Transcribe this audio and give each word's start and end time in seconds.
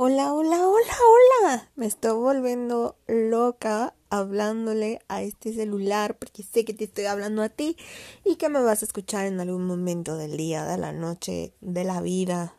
Hola, 0.00 0.32
hola, 0.32 0.64
hola, 0.64 0.96
hola. 1.42 1.70
Me 1.74 1.86
estoy 1.86 2.12
volviendo 2.12 2.94
loca 3.08 3.94
hablándole 4.10 5.00
a 5.08 5.22
este 5.22 5.52
celular 5.52 6.16
porque 6.16 6.44
sé 6.44 6.64
que 6.64 6.72
te 6.72 6.84
estoy 6.84 7.06
hablando 7.06 7.42
a 7.42 7.48
ti 7.48 7.76
y 8.24 8.36
que 8.36 8.48
me 8.48 8.62
vas 8.62 8.82
a 8.82 8.84
escuchar 8.84 9.26
en 9.26 9.40
algún 9.40 9.66
momento 9.66 10.16
del 10.16 10.36
día, 10.36 10.64
de 10.66 10.78
la 10.78 10.92
noche, 10.92 11.52
de 11.60 11.82
la 11.82 12.00
vida. 12.00 12.54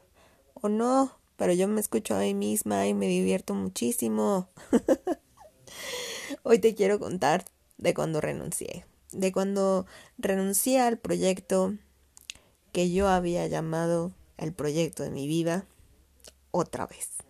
O 0.56 0.68
no, 0.68 1.18
pero 1.38 1.54
yo 1.54 1.70
me 1.70 1.80
escucho 1.80 2.14
a 2.14 2.20
mí 2.20 2.34
misma 2.34 2.86
y 2.88 2.94
me 2.94 3.08
divierto 3.08 3.54
muchísimo. 3.54 4.50
Hoy 6.44 6.60
te 6.60 6.76
quiero 6.76 7.00
contar 7.00 7.46
de 7.78 7.94
cuando 7.94 8.20
renuncié. 8.20 8.86
De 9.14 9.32
cuando 9.32 9.86
renuncié 10.18 10.82
al 10.82 10.98
proyecto 10.98 11.74
que 12.74 12.92
yo 12.92 13.08
había 13.08 13.48
llamado 13.48 14.12
el 14.36 14.52
proyecto 14.52 15.04
de 15.04 15.12
mi 15.12 15.26
vida 15.26 15.66
otra 16.52 16.86
vez. 16.86 17.29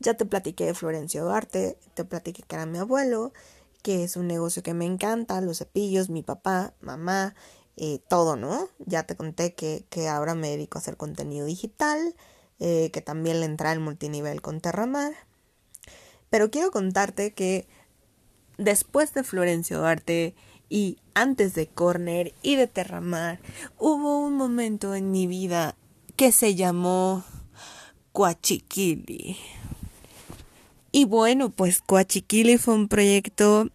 Ya 0.00 0.14
te 0.14 0.24
platiqué 0.24 0.64
de 0.64 0.74
Florencio 0.74 1.24
Duarte, 1.24 1.78
te 1.94 2.06
platiqué 2.06 2.42
que 2.42 2.56
era 2.56 2.64
mi 2.64 2.78
abuelo, 2.78 3.34
que 3.82 4.02
es 4.02 4.16
un 4.16 4.26
negocio 4.26 4.62
que 4.62 4.72
me 4.72 4.86
encanta, 4.86 5.40
los 5.42 5.58
cepillos, 5.58 6.08
mi 6.08 6.22
papá, 6.22 6.72
mamá, 6.80 7.34
eh, 7.76 8.00
todo, 8.08 8.34
¿no? 8.36 8.68
Ya 8.78 9.02
te 9.02 9.14
conté 9.14 9.54
que, 9.54 9.84
que, 9.90 10.08
ahora 10.08 10.34
me 10.34 10.48
dedico 10.48 10.78
a 10.78 10.80
hacer 10.80 10.96
contenido 10.96 11.44
digital, 11.44 12.14
eh, 12.60 12.90
que 12.92 13.02
también 13.02 13.40
le 13.40 13.46
entra 13.46 13.72
el 13.72 13.80
multinivel 13.80 14.40
con 14.40 14.62
Terramar. 14.62 15.12
Pero 16.30 16.50
quiero 16.50 16.70
contarte 16.70 17.34
que 17.34 17.68
después 18.56 19.12
de 19.12 19.22
Florencio 19.22 19.78
Duarte 19.78 20.34
y 20.70 20.98
antes 21.12 21.54
de 21.54 21.66
Corner 21.66 22.32
y 22.40 22.56
de 22.56 22.68
Terramar, 22.68 23.38
hubo 23.78 24.18
un 24.20 24.34
momento 24.34 24.94
en 24.94 25.10
mi 25.10 25.26
vida 25.26 25.76
que 26.16 26.32
se 26.32 26.54
llamó 26.54 27.24
Coachiquili. 28.12 29.36
Y 30.92 31.04
bueno, 31.04 31.50
pues 31.50 31.80
Coachiquili 31.80 32.58
fue 32.58 32.74
un 32.74 32.88
proyecto 32.88 33.70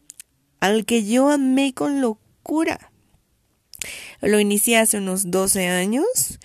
al 0.60 0.86
que 0.86 1.06
yo 1.06 1.30
amé 1.30 1.74
con 1.74 2.02
locura. 2.02 2.92
Lo 4.22 4.40
inicié 4.40 4.78
hace 4.78 4.98
unos 4.98 5.32
12 5.32 5.68
años. 5.68 6.40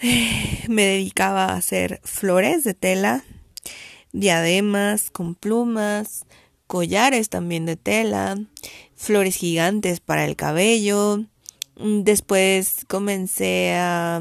Me 0.68 0.84
dedicaba 0.84 1.46
a 1.46 1.56
hacer 1.56 2.00
flores 2.04 2.64
de 2.64 2.74
tela, 2.74 3.24
diademas 4.12 5.10
con 5.10 5.34
plumas, 5.34 6.24
collares 6.66 7.28
también 7.28 7.66
de 7.66 7.76
tela, 7.76 8.38
flores 8.94 9.36
gigantes 9.36 10.00
para 10.00 10.24
el 10.24 10.36
cabello, 10.36 11.24
Después 11.78 12.84
comencé 12.88 13.72
a, 13.74 14.20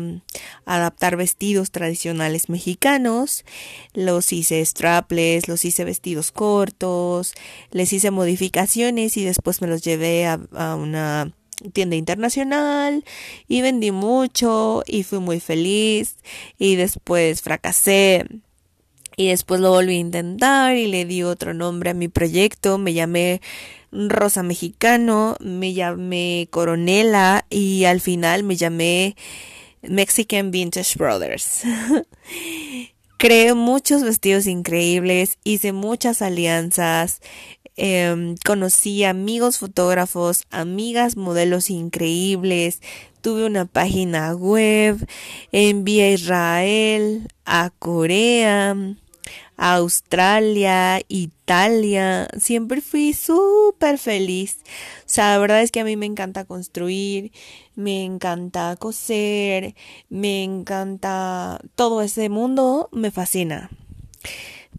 adaptar 0.66 1.16
vestidos 1.16 1.72
tradicionales 1.72 2.50
mexicanos, 2.50 3.46
los 3.94 4.32
hice 4.32 4.64
strapless, 4.64 5.48
los 5.48 5.66
hice 5.66 5.84
vestidos 5.84 6.32
cortos, 6.32 7.34
les 7.72 7.92
hice 7.94 8.12
modificaciones 8.12 9.18
y 9.18 9.26
después 9.26 9.62
me 9.62 9.68
los 9.68 9.82
llevé 9.82 10.28
a 10.28 10.76
una 10.76 11.34
tienda 11.74 11.96
internacional 11.96 13.04
y 13.48 13.62
vendí 13.62 13.92
mucho 13.92 14.84
y 14.86 15.02
fui 15.04 15.20
muy 15.20 15.40
feliz 15.40 16.18
y 16.60 16.76
después 16.76 17.42
fracasé. 17.42 18.26
Y 19.20 19.30
después 19.30 19.60
lo 19.60 19.72
volví 19.72 19.96
a 19.96 20.00
intentar 20.00 20.76
y 20.76 20.86
le 20.86 21.06
di 21.06 21.24
otro 21.24 21.56
nombre 21.56 21.90
a 21.90 21.96
mi 21.96 22.08
proyecto, 22.08 22.78
me 22.78 22.94
llamé 22.94 23.42
Rosa 23.92 24.44
Mexicano, 24.44 25.36
me 25.40 25.74
llamé 25.74 26.48
Coronela 26.52 27.46
y 27.50 27.86
al 27.86 28.02
final 28.02 28.44
me 28.44 28.56
llamé 28.56 29.16
Mexican 29.82 30.52
Vintage 30.52 30.96
Brothers. 30.98 31.64
Creé 33.18 33.54
muchos 33.56 34.04
vestidos 34.04 34.46
increíbles, 34.46 35.40
hice 35.44 35.74
muchas 35.74 36.22
alianzas, 36.22 37.22
eh, 37.78 38.36
conocí 38.46 39.04
amigos 39.04 39.58
fotógrafos, 39.58 40.44
amigas 40.52 41.18
modelos 41.18 41.70
increíbles, 41.70 42.82
tuve 43.22 43.46
una 43.46 43.66
página 43.66 44.36
web, 44.36 45.06
envié 45.52 46.04
a 46.04 46.12
Israel, 46.12 47.28
a 47.46 47.72
Corea, 47.80 48.76
Australia, 49.58 51.02
Italia, 51.08 52.28
siempre 52.40 52.80
fui 52.82 53.14
súper 53.14 53.98
feliz. 53.98 54.60
O 55.00 55.04
sea, 55.08 55.32
la 55.32 55.40
verdad 55.40 55.64
es 55.64 55.72
que 55.72 55.80
a 55.80 55.84
mí 55.84 55.98
me 55.98 56.06
encanta 56.06 56.46
construir, 56.46 57.32
me 57.76 58.06
encanta 58.06 58.76
coser, 58.78 59.76
me 60.10 60.44
encanta 60.44 61.60
todo 61.76 62.04
ese 62.04 62.30
mundo, 62.30 62.90
me 62.92 63.10
fascina. 63.10 63.72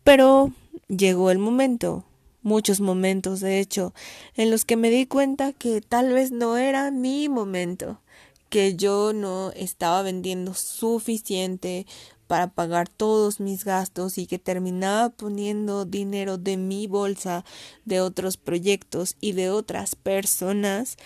Pero 0.04 0.52
llegó 0.86 1.32
el 1.32 1.38
momento, 1.38 2.04
muchos 2.42 2.80
momentos 2.80 3.40
de 3.40 3.58
hecho, 3.58 3.92
en 4.36 4.50
los 4.50 4.64
que 4.64 4.76
me 4.76 4.90
di 4.90 5.06
cuenta 5.06 5.52
que 5.52 5.80
tal 5.80 6.12
vez 6.12 6.30
no 6.30 6.56
era 6.56 6.92
mi 6.92 7.28
momento 7.28 8.00
que 8.48 8.76
yo 8.76 9.12
no 9.12 9.50
estaba 9.54 10.02
vendiendo 10.02 10.54
suficiente 10.54 11.86
para 12.28 12.46
pagar 12.46 12.88
todos 12.88 13.40
mis 13.40 13.64
gastos 13.64 14.18
y 14.18 14.26
que 14.26 14.38
terminaba 14.38 15.08
poniendo 15.08 15.84
dinero 15.84 16.38
de 16.38 16.56
mi 16.56 16.86
bolsa, 16.86 17.44
de 17.84 18.00
otros 18.00 18.36
proyectos 18.36 19.16
y 19.20 19.32
de 19.32 19.50
otras 19.50 19.96
personas 19.96 20.96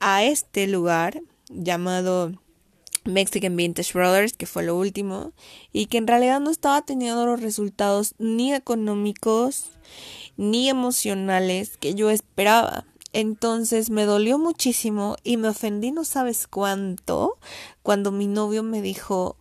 a 0.00 0.24
este 0.24 0.66
lugar 0.66 1.22
llamado 1.48 2.32
Mexican 3.04 3.56
Vintage 3.56 3.92
Brothers, 3.92 4.32
que 4.32 4.46
fue 4.46 4.62
lo 4.62 4.76
último, 4.76 5.32
y 5.72 5.86
que 5.86 5.98
en 5.98 6.06
realidad 6.06 6.40
no 6.40 6.50
estaba 6.50 6.82
teniendo 6.82 7.26
los 7.26 7.40
resultados 7.40 8.14
ni 8.18 8.54
económicos 8.54 9.70
ni 10.36 10.68
emocionales 10.68 11.76
que 11.76 11.94
yo 11.94 12.10
esperaba. 12.10 12.86
Entonces 13.12 13.90
me 13.90 14.06
dolió 14.06 14.38
muchísimo 14.38 15.16
y 15.22 15.36
me 15.36 15.48
ofendí 15.48 15.90
no 15.90 16.04
sabes 16.04 16.46
cuánto 16.46 17.38
cuando 17.82 18.10
mi 18.10 18.26
novio 18.26 18.62
me 18.62 18.80
dijo 18.80 19.36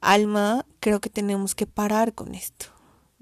Alma, 0.00 0.64
creo 0.80 1.00
que 1.00 1.10
tenemos 1.10 1.54
que 1.54 1.66
parar 1.66 2.14
con 2.14 2.34
esto. 2.34 2.66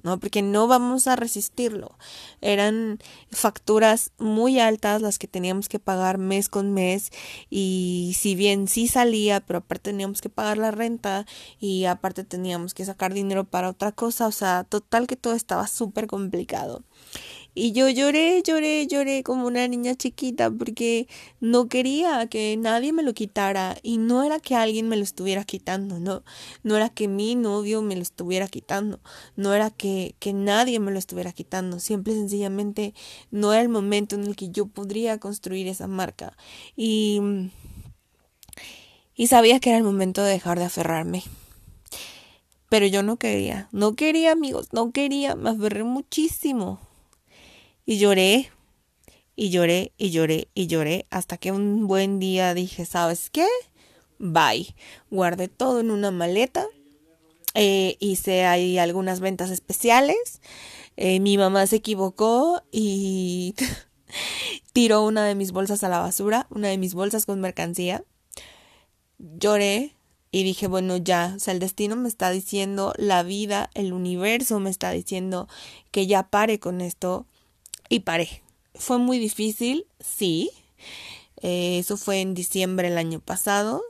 ¿no? 0.02 0.20
Porque 0.20 0.42
no 0.42 0.66
vamos 0.66 1.06
a 1.06 1.16
resistirlo. 1.16 1.96
Eran 2.40 2.98
facturas 3.30 4.12
muy 4.18 4.60
altas 4.60 5.02
las 5.02 5.18
que 5.18 5.26
teníamos 5.26 5.68
que 5.68 5.78
pagar 5.78 6.18
mes 6.18 6.48
con 6.48 6.72
mes 6.72 7.10
y 7.50 8.14
si 8.16 8.34
bien 8.34 8.68
sí 8.68 8.86
salía, 8.86 9.40
pero 9.40 9.60
aparte 9.60 9.90
teníamos 9.90 10.20
que 10.20 10.28
pagar 10.28 10.58
la 10.58 10.70
renta 10.70 11.26
y 11.58 11.84
aparte 11.86 12.24
teníamos 12.24 12.74
que 12.74 12.84
sacar 12.84 13.12
dinero 13.12 13.44
para 13.44 13.70
otra 13.70 13.92
cosa, 13.92 14.26
o 14.26 14.32
sea, 14.32 14.64
total 14.64 15.06
que 15.06 15.16
todo 15.16 15.34
estaba 15.34 15.66
súper 15.66 16.06
complicado. 16.06 16.82
Y 17.60 17.72
yo 17.72 17.88
lloré, 17.88 18.40
lloré, 18.44 18.86
lloré 18.86 19.24
como 19.24 19.48
una 19.48 19.66
niña 19.66 19.96
chiquita 19.96 20.48
porque 20.48 21.08
no 21.40 21.68
quería 21.68 22.24
que 22.28 22.56
nadie 22.56 22.92
me 22.92 23.02
lo 23.02 23.14
quitara 23.14 23.76
y 23.82 23.98
no 23.98 24.22
era 24.22 24.38
que 24.38 24.54
alguien 24.54 24.88
me 24.88 24.96
lo 24.96 25.02
estuviera 25.02 25.42
quitando, 25.42 25.98
no, 25.98 26.22
no 26.62 26.76
era 26.76 26.88
que 26.88 27.08
mi 27.08 27.34
novio 27.34 27.82
me 27.82 27.96
lo 27.96 28.02
estuviera 28.02 28.46
quitando, 28.46 29.00
no 29.34 29.54
era 29.54 29.70
que, 29.70 30.14
que 30.20 30.32
nadie 30.32 30.78
me 30.78 30.92
lo 30.92 31.00
estuviera 31.00 31.32
quitando, 31.32 31.80
simple 31.80 32.12
y 32.12 32.16
sencillamente 32.18 32.94
no 33.32 33.52
era 33.52 33.62
el 33.62 33.68
momento 33.68 34.14
en 34.14 34.22
el 34.22 34.36
que 34.36 34.50
yo 34.50 34.66
podría 34.66 35.18
construir 35.18 35.66
esa 35.66 35.88
marca 35.88 36.36
y, 36.76 37.20
y 39.16 39.26
sabía 39.26 39.58
que 39.58 39.70
era 39.70 39.78
el 39.78 39.84
momento 39.84 40.22
de 40.22 40.30
dejar 40.30 40.60
de 40.60 40.66
aferrarme. 40.66 41.24
Pero 42.68 42.86
yo 42.86 43.02
no 43.02 43.16
quería, 43.16 43.68
no 43.72 43.96
quería 43.96 44.30
amigos, 44.30 44.68
no 44.72 44.92
quería, 44.92 45.34
me 45.34 45.50
aferré 45.50 45.82
muchísimo. 45.82 46.86
Y 47.90 47.96
lloré, 47.96 48.50
y 49.34 49.48
lloré, 49.48 49.92
y 49.96 50.10
lloré, 50.10 50.48
y 50.54 50.66
lloré, 50.66 51.06
hasta 51.08 51.38
que 51.38 51.52
un 51.52 51.86
buen 51.86 52.18
día 52.18 52.52
dije, 52.52 52.84
¿sabes 52.84 53.30
qué? 53.30 53.46
Bye. 54.18 54.74
Guardé 55.10 55.48
todo 55.48 55.80
en 55.80 55.90
una 55.90 56.10
maleta. 56.10 56.66
Eh, 57.54 57.96
hice 57.98 58.44
ahí 58.44 58.76
algunas 58.76 59.20
ventas 59.20 59.48
especiales. 59.48 60.42
Eh, 60.98 61.18
mi 61.20 61.38
mamá 61.38 61.66
se 61.66 61.76
equivocó 61.76 62.62
y 62.70 63.54
tiró 64.74 65.02
una 65.02 65.24
de 65.24 65.34
mis 65.34 65.52
bolsas 65.52 65.82
a 65.82 65.88
la 65.88 66.00
basura, 66.00 66.46
una 66.50 66.68
de 66.68 66.76
mis 66.76 66.92
bolsas 66.92 67.24
con 67.24 67.40
mercancía. 67.40 68.04
Lloré 69.16 69.96
y 70.30 70.42
dije, 70.42 70.66
bueno, 70.66 70.98
ya, 70.98 71.32
o 71.36 71.38
sea, 71.38 71.54
el 71.54 71.58
destino 71.58 71.96
me 71.96 72.10
está 72.10 72.30
diciendo, 72.32 72.92
la 72.98 73.22
vida, 73.22 73.70
el 73.72 73.94
universo 73.94 74.60
me 74.60 74.68
está 74.68 74.90
diciendo 74.90 75.48
que 75.90 76.06
ya 76.06 76.24
pare 76.24 76.60
con 76.60 76.82
esto 76.82 77.26
y 77.88 78.00
paré. 78.00 78.42
Fue 78.74 78.98
muy 78.98 79.18
difícil, 79.18 79.86
sí. 80.00 80.50
Eh, 81.42 81.78
eso 81.78 81.96
fue 81.96 82.20
en 82.20 82.34
diciembre 82.34 82.88
del 82.88 82.98
año 82.98 83.20
pasado 83.20 83.82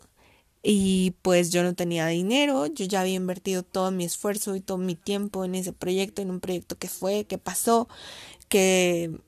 y 0.62 1.14
pues 1.22 1.50
yo 1.50 1.62
no 1.62 1.74
tenía 1.74 2.06
dinero, 2.08 2.66
yo 2.66 2.84
ya 2.84 3.00
había 3.00 3.14
invertido 3.14 3.62
todo 3.62 3.90
mi 3.90 4.04
esfuerzo 4.04 4.56
y 4.56 4.60
todo 4.60 4.76
mi 4.78 4.96
tiempo 4.96 5.44
en 5.44 5.54
ese 5.54 5.72
proyecto, 5.72 6.20
en 6.20 6.30
un 6.30 6.40
proyecto 6.40 6.76
que 6.76 6.88
fue, 6.88 7.24
que 7.24 7.38
pasó, 7.38 7.88
que, 8.48 9.18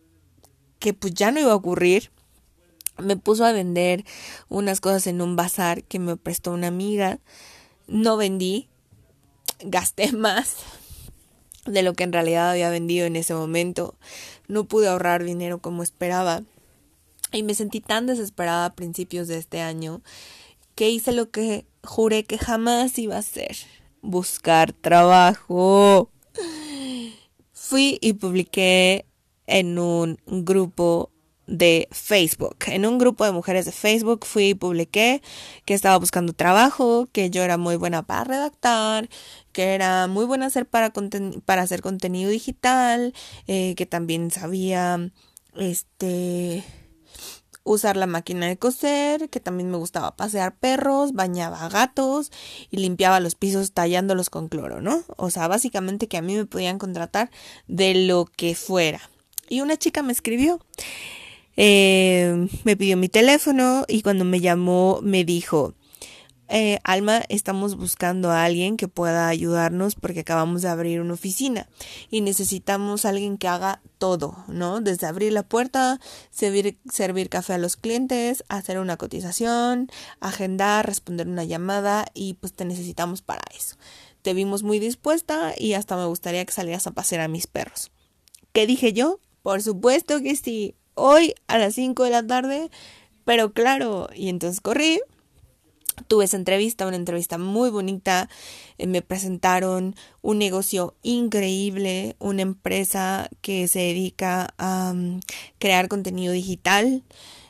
que 0.79 0.93
pues 0.93 1.15
ya 1.15 1.31
no 1.31 1.41
iba 1.41 1.53
a 1.53 1.57
ocurrir. 1.57 2.11
Me 2.99 3.17
puso 3.17 3.45
a 3.47 3.53
vender 3.53 4.05
unas 4.49 4.81
cosas 4.81 5.07
en 5.07 5.23
un 5.23 5.37
bazar 5.37 5.85
que 5.85 5.99
me 5.99 6.17
prestó 6.17 6.53
una 6.53 6.67
amiga. 6.67 7.21
No 7.87 8.17
vendí, 8.17 8.69
gasté 9.61 10.13
más 10.17 10.57
de 11.67 11.83
lo 11.83 11.95
que 11.95 12.05
en 12.05 12.13
realidad 12.13 12.51
había 12.51 12.71
vendido 12.71 13.07
en 13.07 13.17
ese 13.17 13.35
momento. 13.35 13.95
No 14.51 14.65
pude 14.65 14.89
ahorrar 14.89 15.23
dinero 15.23 15.61
como 15.61 15.85
esperaba. 15.85 16.43
Y 17.33 17.45
me 17.45 17.55
sentí 17.55 17.81
tan 17.81 18.07
desesperada 18.07 18.67
a 18.67 18.75
principios 18.75 19.29
de 19.29 19.39
este 19.39 19.61
año 19.61 20.03
que 20.75 20.91
hice 20.91 21.13
lo 21.13 21.31
que 21.31 21.67
juré 21.85 22.25
que 22.25 22.37
jamás 22.37 22.99
iba 22.99 23.15
a 23.15 23.21
hacer. 23.21 23.57
Buscar 24.03 24.73
trabajo. 24.73 26.11
Fui 27.53 27.99
y 28.01 28.15
publiqué 28.15 29.07
en 29.47 29.79
un 29.79 30.19
grupo 30.27 31.13
de 31.51 31.89
Facebook. 31.91 32.57
En 32.67 32.87
un 32.87 32.99
grupo 32.99 33.25
de 33.25 33.33
mujeres 33.33 33.67
de 33.67 33.73
Facebook 33.73 34.25
fui 34.25 34.51
y 34.51 34.55
publiqué 34.55 35.21
que 35.65 35.75
estaba 35.75 35.99
buscando 35.99 36.33
trabajo, 36.33 37.09
que 37.13 37.29
yo 37.29 37.43
era 37.43 37.59
muy 37.59 37.77
buena 37.77 38.03
para 38.03 38.25
redactar, 38.25 39.09
que 39.53 39.75
era 39.75 40.07
muy 40.07 40.25
buena 40.25 40.47
hacer 40.47 40.67
para, 40.67 40.93
hacer 41.61 41.83
contenido 41.83 42.31
digital, 42.31 43.13
eh, 43.49 43.75
que 43.75 43.85
también 43.85 44.31
sabía 44.31 45.11
este 45.57 46.65
usar 47.65 47.97
la 47.97 48.07
máquina 48.07 48.47
de 48.47 48.57
coser, 48.57 49.29
que 49.29 49.41
también 49.41 49.71
me 49.71 49.77
gustaba 49.77 50.17
pasear 50.17 50.57
perros, 50.57 51.13
bañaba 51.13 51.69
gatos 51.69 52.31
y 52.71 52.79
limpiaba 52.79 53.21
los 53.21 53.35
pisos 53.35 53.73
tallándolos 53.73 54.31
con 54.31 54.49
cloro, 54.49 54.81
¿no? 54.81 55.03
O 55.17 55.31
sea, 55.31 55.47
básicamente 55.49 56.09
que 56.09 56.17
a 56.17 56.23
mí 56.23 56.37
me 56.37 56.47
podían 56.47 56.79
contratar 56.79 57.31
de 57.67 57.95
lo 58.07 58.25
que 58.25 58.55
fuera. 58.55 59.01
Y 59.49 59.61
una 59.61 59.77
chica 59.77 60.03
me 60.03 60.13
escribió, 60.13 60.61
eh, 61.57 62.49
me 62.65 62.77
pidió 62.77 62.97
mi 62.97 63.09
teléfono 63.09 63.85
y 63.89 64.03
cuando 64.03 64.25
me 64.25 64.41
llamó 64.41 65.01
me 65.03 65.25
dijo, 65.25 65.75
eh, 66.53 66.81
Alma, 66.83 67.23
estamos 67.29 67.77
buscando 67.77 68.33
a 68.33 68.43
alguien 68.43 68.77
que 68.77 68.89
pueda 68.89 69.29
ayudarnos 69.29 69.95
porque 69.95 70.21
acabamos 70.21 70.63
de 70.63 70.69
abrir 70.69 71.01
una 71.01 71.15
oficina 71.15 71.69
y 72.11 72.23
necesitamos 72.23 73.05
a 73.05 73.11
alguien 73.11 73.39
que 73.39 73.47
haga 73.47 73.81
todo, 73.99 74.37
¿no? 74.49 74.81
Desde 74.81 75.07
abrir 75.07 75.33
la 75.33 75.45
puerta, 75.45 76.01
servir, 76.31 76.77
servir 76.91 77.29
café 77.29 77.53
a 77.53 77.59
los 77.59 77.77
clientes, 77.77 78.43
hacer 78.49 78.81
una 78.81 78.97
cotización, 78.97 79.93
agendar, 80.19 80.87
responder 80.87 81.29
una 81.29 81.45
llamada 81.45 82.07
y 82.15 82.35
pues 82.35 82.53
te 82.53 82.65
necesitamos 82.65 83.23
para 83.23 83.43
eso. 83.57 83.77
Te 84.23 84.35
vimos 84.35 84.65
muy 84.65 84.81
dispuesta 84.81 85.55
y 85.57 85.75
hasta 85.75 85.97
me 85.97 86.07
gustaría 86.07 86.45
que 86.45 86.53
salieras 86.53 86.89
a 86.89 86.91
pasear 86.91 87.21
a 87.21 87.29
mis 87.29 87.47
perros. 87.47 87.93
¿Qué 88.53 88.67
dije 88.67 88.93
yo? 88.93 89.21
Por 89.43 89.63
supuesto 89.63 90.21
que 90.21 90.35
sí. 90.35 90.75
Hoy 91.03 91.35
a 91.47 91.57
las 91.57 91.75
5 91.77 92.05
de 92.05 92.11
la 92.11 92.27
tarde. 92.27 92.71
Pero 93.25 93.53
claro, 93.53 94.09
y 94.15 94.29
entonces 94.29 94.61
corrí, 94.61 95.01
tuve 96.09 96.25
esa 96.25 96.37
entrevista, 96.37 96.87
una 96.87 96.97
entrevista 96.97 97.39
muy 97.39 97.71
bonita, 97.71 98.29
eh, 98.77 98.87
me 98.87 99.01
presentaron 99.01 99.95
un 100.21 100.39
negocio 100.39 100.95
increíble, 101.03 102.17
una 102.19 102.43
empresa 102.43 103.31
que 103.41 103.69
se 103.69 103.79
dedica 103.79 104.53
a 104.59 104.93
mm, 104.95 105.21
crear 105.59 105.89
contenido 105.89 106.33
digital, 106.33 107.03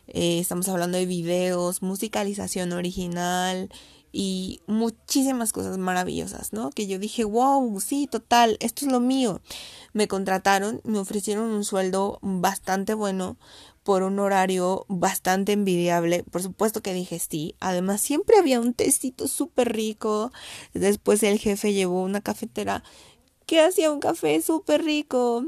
eh, 0.06 0.38
estamos 0.40 0.68
hablando 0.68 0.98
de 0.98 1.06
videos, 1.06 1.82
musicalización 1.82 2.72
original 2.72 3.68
y 4.12 4.60
muchísimas 4.66 5.52
cosas 5.52 5.78
maravillosas, 5.78 6.52
¿no? 6.52 6.70
Que 6.70 6.86
yo 6.86 6.98
dije, 6.98 7.24
wow, 7.24 7.80
sí, 7.80 8.08
total, 8.10 8.56
esto 8.60 8.86
es 8.86 8.92
lo 8.92 9.00
mío. 9.00 9.40
Me 9.92 10.08
contrataron, 10.08 10.80
me 10.84 10.98
ofrecieron 10.98 11.50
un 11.50 11.64
sueldo 11.64 12.18
bastante 12.22 12.94
bueno, 12.94 13.36
por 13.82 14.02
un 14.02 14.18
horario 14.18 14.84
bastante 14.88 15.52
envidiable. 15.52 16.24
Por 16.30 16.42
supuesto 16.42 16.82
que 16.82 16.94
dije 16.94 17.18
sí. 17.18 17.54
Además, 17.60 18.00
siempre 18.00 18.36
había 18.38 18.60
un 18.60 18.74
tecito 18.74 19.28
súper 19.28 19.72
rico. 19.72 20.32
Después 20.74 21.22
el 21.22 21.38
jefe 21.38 21.72
llevó 21.72 22.02
una 22.02 22.20
cafetera 22.20 22.82
que 23.46 23.60
hacía 23.60 23.90
un 23.90 24.00
café 24.00 24.40
súper 24.42 24.84
rico. 24.84 25.44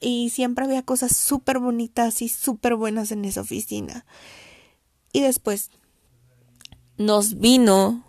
Y 0.00 0.30
siempre 0.30 0.64
había 0.64 0.82
cosas 0.82 1.14
súper 1.14 1.58
bonitas 1.58 2.22
y 2.22 2.28
súper 2.28 2.74
buenas 2.74 3.12
en 3.12 3.24
esa 3.24 3.42
oficina. 3.42 4.04
Y 5.12 5.20
después 5.20 5.70
nos 7.06 7.38
vino 7.38 8.04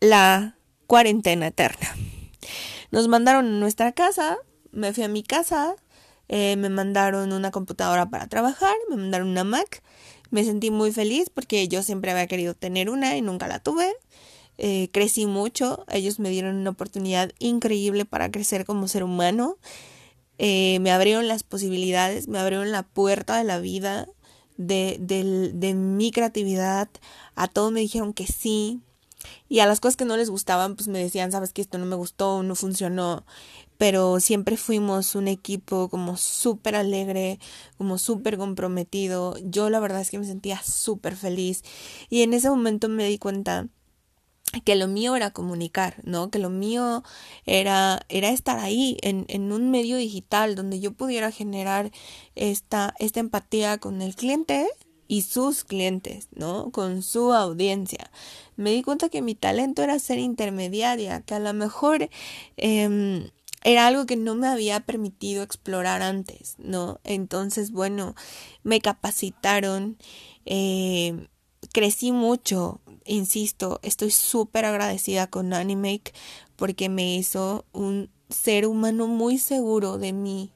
la 0.00 0.56
cuarentena 0.86 1.48
eterna. 1.48 1.94
Nos 2.90 3.08
mandaron 3.08 3.46
a 3.46 3.58
nuestra 3.58 3.92
casa, 3.92 4.36
me 4.70 4.92
fui 4.92 5.04
a 5.04 5.08
mi 5.08 5.22
casa, 5.22 5.74
eh, 6.28 6.56
me 6.56 6.68
mandaron 6.68 7.32
una 7.32 7.50
computadora 7.50 8.08
para 8.08 8.28
trabajar, 8.28 8.74
me 8.88 8.96
mandaron 8.96 9.28
una 9.28 9.44
Mac. 9.44 9.82
Me 10.30 10.44
sentí 10.44 10.70
muy 10.70 10.92
feliz 10.92 11.30
porque 11.30 11.68
yo 11.68 11.82
siempre 11.82 12.10
había 12.10 12.26
querido 12.26 12.54
tener 12.54 12.90
una 12.90 13.16
y 13.16 13.22
nunca 13.22 13.46
la 13.48 13.58
tuve. 13.58 13.92
Eh, 14.56 14.88
crecí 14.92 15.26
mucho, 15.26 15.84
ellos 15.90 16.18
me 16.18 16.30
dieron 16.30 16.56
una 16.56 16.70
oportunidad 16.70 17.32
increíble 17.38 18.04
para 18.04 18.30
crecer 18.30 18.64
como 18.64 18.88
ser 18.88 19.04
humano. 19.04 19.58
Eh, 20.38 20.78
me 20.80 20.90
abrieron 20.90 21.28
las 21.28 21.42
posibilidades, 21.42 22.28
me 22.28 22.38
abrieron 22.38 22.72
la 22.72 22.82
puerta 22.82 23.36
de 23.38 23.44
la 23.44 23.58
vida, 23.58 24.08
de, 24.56 24.98
de 25.00 25.74
mi 25.74 26.10
creatividad. 26.10 26.88
A 27.34 27.48
todo 27.48 27.70
me 27.70 27.80
dijeron 27.80 28.12
que 28.12 28.26
sí. 28.26 28.80
Y 29.48 29.60
a 29.60 29.66
las 29.66 29.80
cosas 29.80 29.96
que 29.96 30.04
no 30.04 30.16
les 30.16 30.28
gustaban, 30.28 30.76
pues 30.76 30.88
me 30.88 30.98
decían, 30.98 31.32
sabes 31.32 31.52
que 31.52 31.62
esto 31.62 31.78
no 31.78 31.86
me 31.86 31.96
gustó, 31.96 32.42
no 32.42 32.54
funcionó 32.54 33.24
pero 33.78 34.20
siempre 34.20 34.56
fuimos 34.56 35.14
un 35.14 35.28
equipo 35.28 35.88
como 35.88 36.16
súper 36.16 36.76
alegre, 36.76 37.38
como 37.76 37.98
súper 37.98 38.38
comprometido. 38.38 39.36
Yo 39.42 39.70
la 39.70 39.80
verdad 39.80 40.00
es 40.00 40.10
que 40.10 40.18
me 40.18 40.26
sentía 40.26 40.62
súper 40.62 41.16
feliz 41.16 41.62
y 42.08 42.22
en 42.22 42.34
ese 42.34 42.50
momento 42.50 42.88
me 42.88 43.06
di 43.06 43.18
cuenta 43.18 43.68
que 44.62 44.76
lo 44.76 44.88
mío 44.88 45.16
era 45.16 45.30
comunicar, 45.30 45.96
¿no? 46.04 46.30
Que 46.30 46.38
lo 46.38 46.50
mío 46.50 47.02
era, 47.46 48.00
era 48.08 48.30
estar 48.30 48.58
ahí 48.58 48.96
en, 49.02 49.24
en 49.28 49.52
un 49.52 49.70
medio 49.70 49.96
digital 49.96 50.54
donde 50.54 50.80
yo 50.80 50.92
pudiera 50.92 51.30
generar 51.30 51.90
esta, 52.34 52.94
esta 52.98 53.20
empatía 53.20 53.78
con 53.78 54.02
el 54.02 54.14
cliente 54.14 54.66
y 55.08 55.22
sus 55.22 55.64
clientes, 55.64 56.28
¿no? 56.34 56.70
Con 56.70 57.02
su 57.02 57.32
audiencia. 57.32 58.10
Me 58.56 58.70
di 58.70 58.82
cuenta 58.82 59.08
que 59.08 59.22
mi 59.22 59.34
talento 59.34 59.82
era 59.82 59.98
ser 59.98 60.18
intermediaria, 60.18 61.20
que 61.22 61.34
a 61.34 61.40
lo 61.40 61.52
mejor 61.52 62.08
eh, 62.56 63.30
era 63.64 63.86
algo 63.86 64.04
que 64.04 64.16
no 64.16 64.34
me 64.34 64.46
había 64.46 64.80
permitido 64.80 65.42
explorar 65.42 66.02
antes, 66.02 66.54
¿no? 66.58 67.00
Entonces, 67.02 67.72
bueno, 67.72 68.14
me 68.62 68.80
capacitaron, 68.80 69.96
eh, 70.44 71.28
crecí 71.72 72.12
mucho, 72.12 72.82
insisto, 73.04 73.80
estoy 73.82 74.10
súper 74.10 74.64
agradecida 74.64 75.26
con 75.26 75.52
Animake 75.52 76.12
porque 76.56 76.88
me 76.88 77.14
hizo 77.16 77.64
un 77.72 78.10
ser 78.28 78.66
humano 78.66 79.06
muy 79.06 79.38
seguro 79.38 79.98
de 79.98 80.12
mí. 80.12 80.52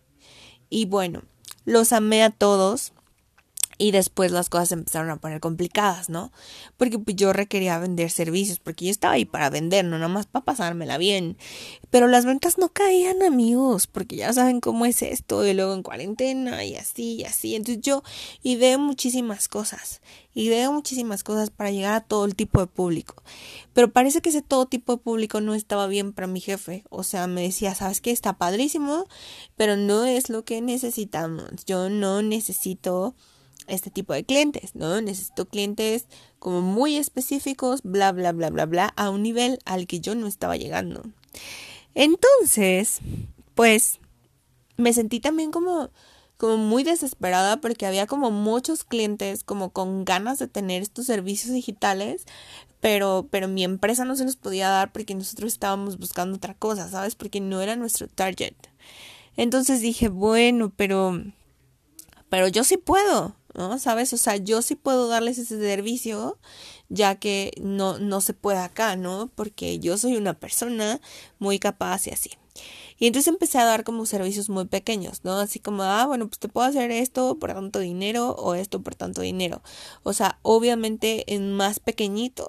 Y 0.70 0.86
bueno, 0.86 1.22
los 1.64 1.92
amé 1.92 2.22
a 2.22 2.30
todos, 2.30 2.92
y 3.78 3.92
después 3.92 4.32
las 4.32 4.50
cosas 4.50 4.72
empezaron 4.72 5.08
a 5.10 5.16
poner 5.16 5.38
complicadas, 5.40 6.10
¿no? 6.10 6.32
Porque 6.76 6.98
pues, 6.98 7.16
yo 7.16 7.32
requería 7.32 7.78
vender 7.78 8.10
servicios, 8.10 8.58
porque 8.58 8.86
yo 8.86 8.90
estaba 8.90 9.14
ahí 9.14 9.24
para 9.24 9.50
vender, 9.50 9.84
no 9.84 9.98
nada 9.98 10.08
más 10.08 10.26
para 10.26 10.44
pasármela 10.44 10.98
bien. 10.98 11.38
Pero 11.88 12.08
las 12.08 12.26
ventas 12.26 12.58
no 12.58 12.70
caían, 12.70 13.22
amigos, 13.22 13.86
porque 13.86 14.16
ya 14.16 14.32
saben 14.32 14.60
cómo 14.60 14.84
es 14.84 15.00
esto, 15.02 15.46
y 15.46 15.54
luego 15.54 15.74
en 15.74 15.84
cuarentena, 15.84 16.64
y 16.64 16.74
así, 16.74 17.14
y 17.14 17.24
así. 17.24 17.54
Entonces 17.54 17.80
yo 17.80 18.02
ideé 18.42 18.78
muchísimas 18.78 19.46
cosas, 19.46 20.02
ideé 20.34 20.68
muchísimas 20.68 21.22
cosas 21.22 21.50
para 21.50 21.70
llegar 21.70 21.94
a 21.94 22.00
todo 22.00 22.24
el 22.24 22.34
tipo 22.34 22.60
de 22.60 22.66
público. 22.66 23.22
Pero 23.74 23.92
parece 23.92 24.20
que 24.20 24.30
ese 24.30 24.42
todo 24.42 24.66
tipo 24.66 24.96
de 24.96 25.02
público 25.02 25.40
no 25.40 25.54
estaba 25.54 25.86
bien 25.86 26.12
para 26.12 26.26
mi 26.26 26.40
jefe. 26.40 26.82
O 26.90 27.04
sea, 27.04 27.28
me 27.28 27.42
decía, 27.42 27.76
¿sabes 27.76 28.00
qué? 28.00 28.10
Está 28.10 28.38
padrísimo, 28.38 29.06
pero 29.56 29.76
no 29.76 30.04
es 30.04 30.30
lo 30.30 30.44
que 30.44 30.60
necesitamos. 30.60 31.64
Yo 31.64 31.88
no 31.88 32.22
necesito 32.22 33.14
este 33.68 33.90
tipo 33.90 34.12
de 34.12 34.24
clientes, 34.24 34.74
¿no? 34.74 35.00
Necesito 35.00 35.46
clientes 35.46 36.06
como 36.38 36.60
muy 36.60 36.96
específicos, 36.96 37.82
bla, 37.82 38.12
bla, 38.12 38.32
bla, 38.32 38.50
bla, 38.50 38.66
bla, 38.66 38.92
a 38.96 39.10
un 39.10 39.22
nivel 39.22 39.58
al 39.64 39.86
que 39.86 40.00
yo 40.00 40.14
no 40.14 40.26
estaba 40.26 40.56
llegando. 40.56 41.02
Entonces, 41.94 43.00
pues, 43.54 44.00
me 44.76 44.92
sentí 44.92 45.20
también 45.20 45.50
como, 45.50 45.90
como 46.36 46.56
muy 46.56 46.84
desesperada 46.84 47.60
porque 47.60 47.86
había 47.86 48.06
como 48.06 48.30
muchos 48.30 48.84
clientes 48.84 49.44
como 49.44 49.70
con 49.70 50.04
ganas 50.04 50.38
de 50.38 50.48
tener 50.48 50.82
estos 50.82 51.06
servicios 51.06 51.52
digitales, 51.52 52.24
pero, 52.80 53.26
pero 53.30 53.48
mi 53.48 53.64
empresa 53.64 54.04
no 54.04 54.16
se 54.16 54.24
los 54.24 54.36
podía 54.36 54.68
dar 54.68 54.92
porque 54.92 55.14
nosotros 55.14 55.52
estábamos 55.52 55.98
buscando 55.98 56.36
otra 56.36 56.54
cosa, 56.54 56.88
¿sabes? 56.88 57.16
Porque 57.16 57.40
no 57.40 57.60
era 57.60 57.76
nuestro 57.76 58.06
target. 58.06 58.54
Entonces 59.36 59.80
dije, 59.80 60.08
bueno, 60.08 60.72
pero, 60.76 61.20
pero 62.28 62.48
yo 62.48 62.64
sí 62.64 62.76
puedo, 62.76 63.34
¿no? 63.58 63.78
¿Sabes? 63.80 64.12
O 64.12 64.16
sea, 64.16 64.36
yo 64.36 64.62
sí 64.62 64.76
puedo 64.76 65.08
darles 65.08 65.36
ese 65.36 65.58
servicio, 65.58 66.38
ya 66.88 67.16
que 67.16 67.52
no, 67.60 67.98
no 67.98 68.20
se 68.20 68.32
puede 68.32 68.58
acá, 68.58 68.94
¿no? 68.96 69.30
Porque 69.34 69.80
yo 69.80 69.98
soy 69.98 70.16
una 70.16 70.34
persona 70.34 71.00
muy 71.40 71.58
capaz 71.58 72.06
y 72.06 72.10
así. 72.10 72.30
Y 72.98 73.06
entonces 73.08 73.28
empecé 73.28 73.58
a 73.58 73.64
dar 73.64 73.84
como 73.84 74.06
servicios 74.06 74.48
muy 74.48 74.66
pequeños, 74.66 75.24
¿no? 75.24 75.38
Así 75.40 75.58
como, 75.58 75.82
ah, 75.82 76.06
bueno, 76.06 76.28
pues 76.28 76.38
te 76.38 76.48
puedo 76.48 76.66
hacer 76.66 76.90
esto 76.92 77.36
por 77.38 77.52
tanto 77.52 77.80
dinero 77.80 78.30
o 78.30 78.54
esto 78.54 78.80
por 78.80 78.94
tanto 78.94 79.22
dinero. 79.22 79.60
O 80.04 80.12
sea, 80.12 80.38
obviamente 80.42 81.34
en 81.34 81.52
más 81.52 81.80
pequeñito, 81.80 82.48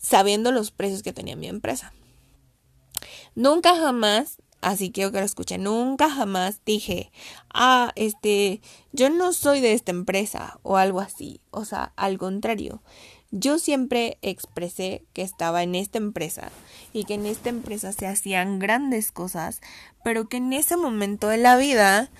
sabiendo 0.00 0.52
los 0.52 0.70
precios 0.70 1.02
que 1.02 1.12
tenía 1.12 1.36
mi 1.36 1.48
empresa. 1.48 1.92
Nunca 3.34 3.76
jamás, 3.76 4.38
así 4.64 4.90
quiero 4.90 5.12
que 5.12 5.20
lo 5.20 5.26
escuchen, 5.26 5.62
nunca 5.62 6.10
jamás 6.10 6.60
dije, 6.64 7.12
ah, 7.52 7.92
este, 7.96 8.60
yo 8.92 9.10
no 9.10 9.32
soy 9.32 9.60
de 9.60 9.72
esta 9.72 9.92
empresa 9.92 10.58
o 10.62 10.76
algo 10.76 11.00
así. 11.00 11.40
O 11.50 11.64
sea, 11.64 11.92
al 11.96 12.18
contrario, 12.18 12.82
yo 13.30 13.58
siempre 13.58 14.18
expresé 14.22 15.04
que 15.12 15.22
estaba 15.22 15.62
en 15.62 15.74
esta 15.74 15.98
empresa 15.98 16.50
y 16.92 17.04
que 17.04 17.14
en 17.14 17.26
esta 17.26 17.50
empresa 17.50 17.92
se 17.92 18.06
hacían 18.06 18.58
grandes 18.58 19.12
cosas, 19.12 19.60
pero 20.02 20.28
que 20.28 20.38
en 20.38 20.52
ese 20.52 20.76
momento 20.76 21.28
de 21.28 21.38
la 21.38 21.56
vida, 21.56 22.10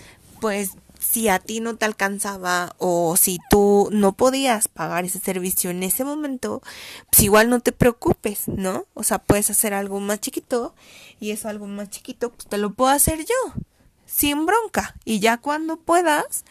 pues 0.41 0.73
si 1.05 1.29
a 1.29 1.39
ti 1.39 1.61
no 1.61 1.77
te 1.77 1.85
alcanzaba 1.85 2.75
o 2.79 3.17
si 3.17 3.39
tú 3.51 3.89
no 3.93 4.13
podías 4.13 4.69
pagar 4.69 5.05
ese 5.05 5.19
servicio 5.19 5.71
en 5.71 5.83
ese 5.83 6.05
momento, 6.05 6.63
pues 7.11 7.23
igual 7.23 7.51
no 7.51 7.61
te 7.61 7.73
preocupes, 7.73 8.49
¿no? 8.49 8.87
O 8.95 9.03
sea, 9.03 9.19
puedes 9.19 9.51
hacer 9.51 9.75
algo 9.75 10.01
más 10.01 10.21
chiquito 10.21 10.75
y 11.21 11.31
eso 11.31 11.49
algo 11.49 11.67
más 11.67 11.91
chiquito 11.91 12.31
pues 12.33 12.47
te 12.47 12.59
lo 12.59 12.73
puedo 12.73 12.91
hacer 12.91 13.21
yo, 13.21 13.63
sin 14.07 14.47
bronca. 14.47 14.97
Y 15.05 15.21
ya 15.21 15.37
cuando 15.37 15.77
puedas 15.77 16.45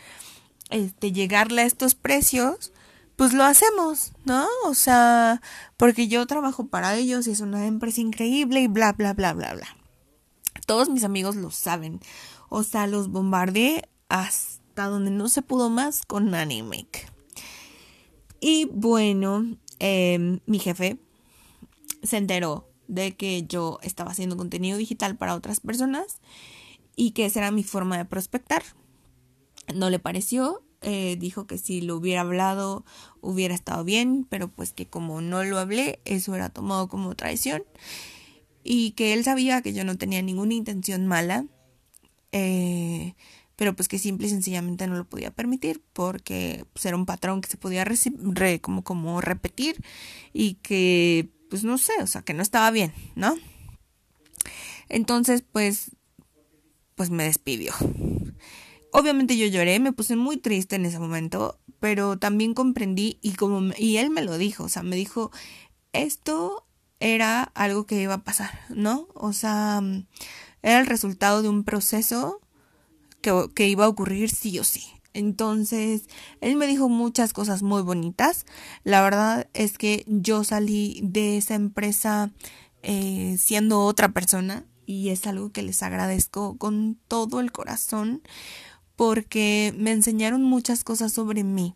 este 0.70 1.12
llegarle 1.12 1.64
a 1.64 1.66
estos 1.66 1.96
precios, 1.96 2.72
pues 3.16 3.34
lo 3.34 3.44
hacemos, 3.44 4.14
¿no? 4.26 4.48
O 4.66 4.76
sea, 4.76 5.42
porque 5.78 6.08
yo 6.08 6.26
trabajo 6.28 6.68
para 6.68 6.96
ellos 6.96 7.28
y 7.28 7.32
es 7.32 7.40
una 7.40 7.66
empresa 7.66 8.02
increíble 8.02 8.62
y 8.62 8.68
bla 8.68 8.94
bla 8.94 9.14
bla 9.14 9.34
bla 9.34 9.54
bla. 9.56 9.68
Todos 10.68 10.90
mis 10.90 11.04
amigos 11.04 11.36
lo 11.36 11.52
saben. 11.52 12.00
O 12.50 12.64
sea, 12.64 12.86
los 12.86 13.10
bombardeé 13.10 13.90
hasta 14.14 14.86
donde 14.86 15.10
no 15.10 15.28
se 15.28 15.42
pudo 15.42 15.72
más 15.72 16.06
con 16.06 16.36
Animec. 16.36 17.12
Y 18.40 18.66
bueno, 18.66 19.58
em, 19.80 20.40
mi 20.46 20.60
jefe 20.60 21.00
se 22.04 22.18
enteró 22.18 22.70
de 22.88 23.16
que 23.16 23.48
yo 23.48 23.80
estaba 23.82 24.12
haciendo 24.12 24.38
contenido 24.38 24.78
digital 24.78 25.18
para 25.18 25.34
otras 25.34 25.62
personas 25.62 26.20
y 26.96 27.12
que 27.12 27.26
esa 27.26 27.40
era 27.40 27.50
mi 27.50 27.64
forma 27.64 27.98
de 27.98 28.06
prospectar. 28.06 28.62
No 29.74 29.90
le 29.90 29.98
pareció, 29.98 30.62
eh, 30.84 31.16
dijo 31.20 31.48
que 31.48 31.58
si 31.58 31.82
lo 31.82 31.96
hubiera 31.96 32.22
hablado 32.22 32.86
hubiera 33.20 33.56
estado 33.56 33.84
bien, 33.84 34.28
pero 34.30 34.48
pues 34.48 34.74
que 34.74 34.86
como 34.86 35.22
no 35.22 35.44
lo 35.44 35.58
hablé, 35.58 36.02
eso 36.06 36.36
era 36.36 36.50
tomado 36.50 36.88
como 36.88 37.16
traición 37.16 37.64
y 38.64 38.92
que 38.92 39.14
él 39.14 39.24
sabía 39.24 39.64
que 39.64 39.74
yo 39.74 39.84
no 39.84 39.98
tenía 39.98 40.22
ninguna 40.22 40.54
intención 40.54 41.08
mala. 41.08 41.48
Eh, 42.32 43.16
pero 43.56 43.76
pues 43.76 43.88
que 43.88 44.00
simple 44.00 44.28
y 44.28 44.30
sencillamente 44.30 44.88
no 44.88 44.96
lo 44.96 45.06
podía 45.06 45.32
permitir 45.32 45.82
porque 45.94 46.66
pues, 46.74 46.86
era 46.86 46.98
un 46.98 47.06
patrón 47.06 47.42
que 47.42 47.50
se 47.50 47.58
podía 47.58 47.86
como, 48.62 48.84
como 48.84 49.22
repetir 49.22 49.84
y 50.34 50.56
que 50.56 51.30
pues 51.50 51.64
no 51.64 51.78
sé, 51.78 51.94
o 52.02 52.08
sea, 52.08 52.24
que 52.24 52.34
no 52.34 52.42
estaba 52.42 52.72
bien, 52.72 52.94
¿no? 53.16 53.36
Entonces 54.90 55.44
pues 55.52 55.92
pues 56.96 57.10
me 57.10 57.24
despidió. 57.24 57.74
Obviamente 58.92 59.38
yo 59.38 59.48
lloré, 59.48 59.80
me 59.80 59.94
puse 59.94 60.16
muy 60.16 60.38
triste 60.38 60.76
en 60.76 60.86
ese 60.86 61.00
momento, 61.00 61.60
pero 61.80 62.18
también 62.18 62.54
comprendí 62.54 63.18
y 63.22 63.34
como 63.34 63.74
y 63.78 63.98
él 63.98 64.10
me 64.10 64.22
lo 64.22 64.38
dijo, 64.38 64.66
o 64.66 64.70
sea, 64.70 64.84
me 64.84 64.96
dijo 64.96 65.32
esto 65.94 66.66
era 67.00 67.44
algo 67.44 67.86
que 67.86 68.02
iba 68.02 68.14
a 68.14 68.24
pasar, 68.24 68.52
¿no? 68.70 69.08
O 69.14 69.34
sea, 69.34 69.82
era 70.62 70.80
el 70.80 70.86
resultado 70.86 71.42
de 71.42 71.50
un 71.50 71.64
proceso 71.64 72.40
que, 73.24 73.68
iba 73.68 73.86
a 73.86 73.90
ocurrir 73.90 74.30
sí 74.30 74.60
o 74.60 74.64
sí. 74.64 74.84
Entonces, 75.14 76.04
él 76.42 76.56
me 76.56 76.68
dijo 76.68 76.90
muchas 76.90 77.34
cosas 77.34 77.64
muy 77.64 77.82
bonitas. 77.82 78.46
La 78.84 79.02
verdad 79.02 79.48
es 79.54 79.78
que 79.78 80.04
yo 80.08 80.44
salí 80.44 81.00
de 81.04 81.38
esa 81.38 81.56
empresa 81.56 82.32
eh, 82.84 83.38
siendo 83.40 83.82
otra 83.86 84.10
persona 84.10 84.66
y 84.86 85.10
es 85.10 85.26
algo 85.28 85.52
que 85.52 85.62
les 85.62 85.82
agradezco 85.84 86.58
con 86.58 87.00
todo 87.08 87.40
el 87.40 87.52
corazón 87.52 88.22
porque 88.96 89.74
me 89.78 89.92
enseñaron 89.92 90.44
muchas 90.44 90.84
cosas 90.84 91.14
sobre 91.14 91.44
mí, 91.44 91.76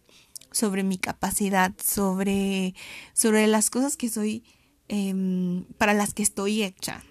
sobre 0.51 0.83
mi 0.83 0.97
capacidad, 0.97 1.73
sobre, 1.83 2.75
sobre 3.13 3.47
las 3.47 3.69
cosas 3.69 3.97
que 3.97 4.09
soy, 4.09 4.43
em, 4.87 5.65
para 5.77 5.93
las 5.93 6.13
que 6.13 6.23
estoy 6.23 6.63
hecha. 6.63 7.03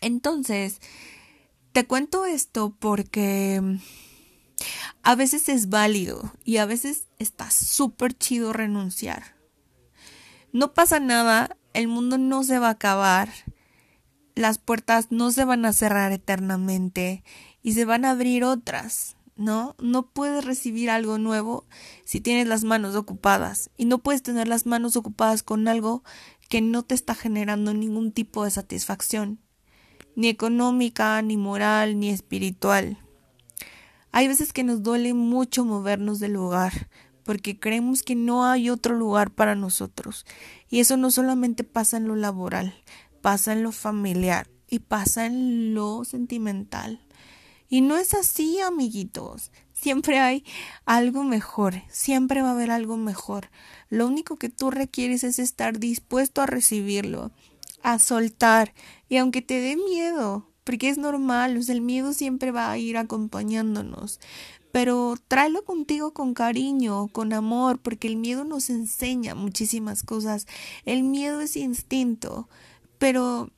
Entonces, 0.00 0.80
te 1.72 1.86
cuento 1.86 2.26
esto 2.26 2.76
porque 2.78 3.60
mm, 3.62 3.76
a 5.02 5.14
veces 5.14 5.48
es 5.48 5.68
válido 5.68 6.32
y 6.44 6.58
a 6.58 6.66
veces 6.66 7.08
está 7.18 7.50
súper 7.50 8.16
chido 8.16 8.52
renunciar. 8.52 9.36
No 10.52 10.74
pasa 10.74 11.00
nada, 11.00 11.56
el 11.72 11.88
mundo 11.88 12.18
no 12.18 12.44
se 12.44 12.58
va 12.58 12.68
a 12.68 12.72
acabar, 12.72 13.30
las 14.34 14.58
puertas 14.58 15.08
no 15.10 15.30
se 15.30 15.44
van 15.44 15.64
a 15.64 15.72
cerrar 15.72 16.12
eternamente 16.12 17.24
y 17.62 17.72
se 17.72 17.84
van 17.84 18.04
a 18.04 18.10
abrir 18.10 18.44
otras. 18.44 19.16
¿no? 19.34 19.74
No 19.80 20.10
puedes 20.10 20.44
recibir 20.44 20.90
algo 20.90 21.16
nuevo 21.16 21.66
si 22.04 22.20
tienes 22.20 22.46
las 22.46 22.64
manos 22.64 22.94
ocupadas 22.94 23.70
y 23.78 23.86
no 23.86 23.98
puedes 23.98 24.22
tener 24.22 24.46
las 24.46 24.66
manos 24.66 24.94
ocupadas 24.94 25.42
con 25.42 25.68
algo 25.68 26.04
que 26.50 26.60
no 26.60 26.82
te 26.82 26.94
está 26.94 27.14
generando 27.14 27.72
ningún 27.72 28.12
tipo 28.12 28.44
de 28.44 28.50
satisfacción 28.50 29.40
ni 30.14 30.28
económica, 30.28 31.20
ni 31.22 31.36
moral, 31.36 31.98
ni 31.98 32.10
espiritual. 32.10 32.98
Hay 34.10 34.28
veces 34.28 34.52
que 34.52 34.64
nos 34.64 34.82
duele 34.82 35.14
mucho 35.14 35.64
movernos 35.64 36.20
del 36.20 36.34
lugar, 36.34 36.88
porque 37.24 37.58
creemos 37.58 38.02
que 38.02 38.14
no 38.14 38.44
hay 38.44 38.68
otro 38.68 38.94
lugar 38.94 39.30
para 39.30 39.54
nosotros. 39.54 40.26
Y 40.68 40.80
eso 40.80 40.96
no 40.96 41.10
solamente 41.10 41.64
pasa 41.64 41.96
en 41.96 42.08
lo 42.08 42.16
laboral, 42.16 42.74
pasa 43.20 43.52
en 43.52 43.62
lo 43.62 43.72
familiar 43.72 44.50
y 44.68 44.80
pasa 44.80 45.26
en 45.26 45.74
lo 45.74 46.04
sentimental. 46.04 47.00
Y 47.68 47.80
no 47.80 47.96
es 47.96 48.12
así, 48.12 48.60
amiguitos. 48.60 49.50
Siempre 49.72 50.18
hay 50.18 50.44
algo 50.84 51.24
mejor, 51.24 51.82
siempre 51.88 52.42
va 52.42 52.50
a 52.50 52.52
haber 52.52 52.70
algo 52.70 52.98
mejor. 52.98 53.50
Lo 53.88 54.06
único 54.06 54.36
que 54.36 54.50
tú 54.50 54.70
requieres 54.70 55.24
es 55.24 55.38
estar 55.38 55.78
dispuesto 55.78 56.42
a 56.42 56.46
recibirlo 56.46 57.32
a 57.82 57.98
soltar. 57.98 58.72
Y 59.12 59.18
aunque 59.18 59.42
te 59.42 59.60
dé 59.60 59.76
miedo, 59.76 60.48
porque 60.64 60.88
es 60.88 60.96
normal, 60.96 61.62
el 61.68 61.82
miedo 61.82 62.14
siempre 62.14 62.50
va 62.50 62.70
a 62.70 62.78
ir 62.78 62.96
acompañándonos. 62.96 64.20
Pero 64.72 65.16
tráelo 65.28 65.66
contigo 65.66 66.14
con 66.14 66.32
cariño, 66.32 67.08
con 67.08 67.34
amor, 67.34 67.78
porque 67.78 68.08
el 68.08 68.16
miedo 68.16 68.44
nos 68.44 68.70
enseña 68.70 69.34
muchísimas 69.34 70.02
cosas. 70.02 70.46
El 70.86 71.02
miedo 71.02 71.42
es 71.42 71.56
instinto, 71.58 72.48
pero 72.96 73.50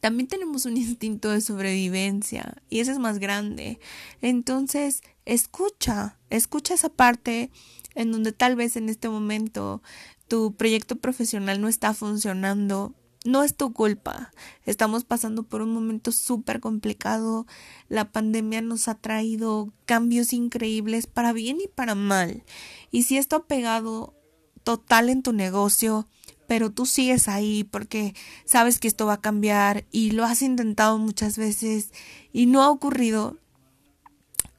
también 0.00 0.26
tenemos 0.26 0.66
un 0.66 0.76
instinto 0.76 1.30
de 1.30 1.40
sobrevivencia 1.40 2.60
y 2.68 2.80
ese 2.80 2.90
es 2.90 2.98
más 2.98 3.20
grande. 3.20 3.78
Entonces, 4.22 5.02
escucha, 5.24 6.18
escucha 6.30 6.74
esa 6.74 6.88
parte 6.88 7.52
en 7.94 8.10
donde 8.10 8.32
tal 8.32 8.56
vez 8.56 8.74
en 8.74 8.88
este 8.88 9.08
momento 9.08 9.84
tu 10.26 10.56
proyecto 10.56 10.96
profesional 10.96 11.60
no 11.60 11.68
está 11.68 11.94
funcionando 11.94 12.96
no 13.24 13.42
es 13.42 13.56
tu 13.56 13.72
culpa. 13.72 14.32
Estamos 14.64 15.04
pasando 15.04 15.42
por 15.42 15.62
un 15.62 15.72
momento 15.72 16.12
súper 16.12 16.60
complicado. 16.60 17.46
La 17.88 18.10
pandemia 18.10 18.62
nos 18.62 18.88
ha 18.88 18.94
traído 18.94 19.72
cambios 19.86 20.32
increíbles 20.32 21.06
para 21.06 21.32
bien 21.32 21.58
y 21.62 21.68
para 21.68 21.94
mal. 21.94 22.44
Y 22.90 23.04
si 23.04 23.18
esto 23.18 23.36
ha 23.36 23.46
pegado 23.46 24.14
total 24.62 25.08
en 25.08 25.22
tu 25.22 25.32
negocio, 25.32 26.06
pero 26.46 26.70
tú 26.70 26.86
sigues 26.86 27.28
ahí 27.28 27.64
porque 27.64 28.14
sabes 28.44 28.78
que 28.78 28.88
esto 28.88 29.06
va 29.06 29.14
a 29.14 29.20
cambiar 29.20 29.86
y 29.90 30.12
lo 30.12 30.24
has 30.24 30.42
intentado 30.42 30.98
muchas 30.98 31.36
veces 31.36 31.92
y 32.32 32.46
no 32.46 32.62
ha 32.62 32.70
ocurrido, 32.70 33.36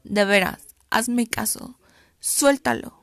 de 0.03 0.25
veras, 0.25 0.75
hazme 0.89 1.27
caso, 1.27 1.77
suéltalo 2.19 2.98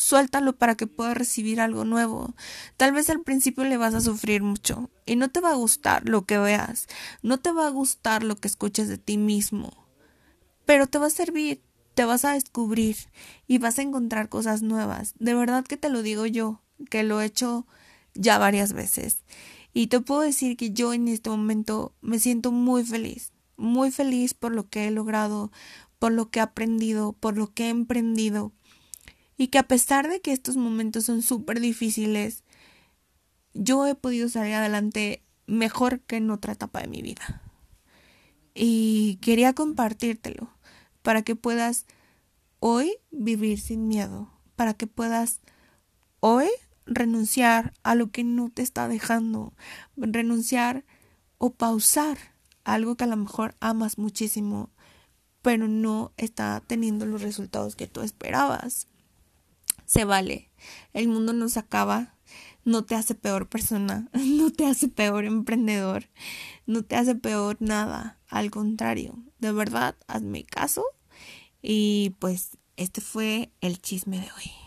suéltalo 0.00 0.56
para 0.56 0.76
que 0.76 0.86
pueda 0.86 1.12
recibir 1.12 1.60
algo 1.60 1.84
nuevo. 1.84 2.34
Tal 2.78 2.92
vez 2.92 3.10
al 3.10 3.20
principio 3.20 3.64
le 3.64 3.76
vas 3.76 3.94
a 3.94 4.00
sufrir 4.00 4.42
mucho 4.42 4.88
y 5.04 5.16
no 5.16 5.28
te 5.28 5.40
va 5.40 5.50
a 5.50 5.56
gustar 5.56 6.08
lo 6.08 6.24
que 6.24 6.38
veas, 6.38 6.86
no 7.22 7.38
te 7.38 7.52
va 7.52 7.66
a 7.66 7.70
gustar 7.70 8.22
lo 8.22 8.36
que 8.36 8.48
escuches 8.48 8.88
de 8.88 8.96
ti 8.96 9.18
mismo, 9.18 9.86
pero 10.64 10.86
te 10.86 10.96
va 10.96 11.06
a 11.06 11.10
servir, 11.10 11.60
te 11.94 12.06
vas 12.06 12.24
a 12.24 12.32
descubrir 12.32 12.96
y 13.46 13.58
vas 13.58 13.78
a 13.78 13.82
encontrar 13.82 14.30
cosas 14.30 14.62
nuevas. 14.62 15.14
De 15.18 15.34
verdad 15.34 15.66
que 15.66 15.76
te 15.76 15.90
lo 15.90 16.02
digo 16.02 16.24
yo, 16.24 16.62
que 16.88 17.02
lo 17.02 17.20
he 17.20 17.26
hecho 17.26 17.66
ya 18.14 18.38
varias 18.38 18.72
veces. 18.72 19.18
Y 19.74 19.88
te 19.88 20.00
puedo 20.00 20.22
decir 20.22 20.56
que 20.56 20.70
yo 20.70 20.94
en 20.94 21.08
este 21.08 21.28
momento 21.28 21.92
me 22.00 22.18
siento 22.18 22.52
muy 22.52 22.84
feliz, 22.84 23.32
muy 23.58 23.90
feliz 23.90 24.32
por 24.32 24.52
lo 24.52 24.66
que 24.70 24.88
he 24.88 24.90
logrado, 24.90 25.52
por 25.98 26.12
lo 26.12 26.30
que 26.30 26.38
he 26.38 26.42
aprendido, 26.42 27.12
por 27.12 27.36
lo 27.36 27.52
que 27.52 27.66
he 27.66 27.68
emprendido, 27.68 28.52
y 29.40 29.48
que 29.48 29.56
a 29.56 29.66
pesar 29.66 30.06
de 30.06 30.20
que 30.20 30.32
estos 30.32 30.58
momentos 30.58 31.06
son 31.06 31.22
súper 31.22 31.60
difíciles, 31.60 32.44
yo 33.54 33.86
he 33.86 33.94
podido 33.94 34.28
salir 34.28 34.52
adelante 34.52 35.24
mejor 35.46 36.00
que 36.00 36.16
en 36.16 36.30
otra 36.30 36.52
etapa 36.52 36.82
de 36.82 36.88
mi 36.88 37.00
vida. 37.00 37.40
Y 38.54 39.16
quería 39.22 39.54
compartírtelo 39.54 40.50
para 41.00 41.22
que 41.22 41.36
puedas 41.36 41.86
hoy 42.58 42.98
vivir 43.10 43.58
sin 43.58 43.88
miedo, 43.88 44.30
para 44.56 44.74
que 44.74 44.86
puedas 44.86 45.40
hoy 46.20 46.48
renunciar 46.84 47.72
a 47.82 47.94
lo 47.94 48.10
que 48.10 48.24
no 48.24 48.50
te 48.50 48.60
está 48.60 48.88
dejando, 48.88 49.54
renunciar 49.96 50.84
o 51.38 51.54
pausar 51.54 52.18
algo 52.62 52.94
que 52.94 53.04
a 53.04 53.06
lo 53.06 53.16
mejor 53.16 53.54
amas 53.60 53.96
muchísimo, 53.96 54.68
pero 55.40 55.66
no 55.66 56.12
está 56.18 56.62
teniendo 56.66 57.06
los 57.06 57.22
resultados 57.22 57.74
que 57.74 57.86
tú 57.86 58.02
esperabas. 58.02 58.89
Se 59.90 60.04
vale. 60.04 60.52
El 60.92 61.08
mundo 61.08 61.32
no 61.32 61.48
se 61.48 61.58
acaba, 61.58 62.14
no 62.64 62.84
te 62.84 62.94
hace 62.94 63.16
peor 63.16 63.48
persona, 63.48 64.08
no 64.12 64.52
te 64.52 64.64
hace 64.64 64.86
peor 64.86 65.24
emprendedor, 65.24 66.08
no 66.64 66.84
te 66.84 66.94
hace 66.94 67.16
peor 67.16 67.56
nada. 67.58 68.20
Al 68.28 68.52
contrario, 68.52 69.18
de 69.40 69.50
verdad, 69.50 69.96
hazme 70.06 70.44
caso. 70.44 70.84
Y 71.60 72.14
pues 72.20 72.56
este 72.76 73.00
fue 73.00 73.52
el 73.60 73.82
chisme 73.82 74.20
de 74.20 74.28
hoy. 74.36 74.59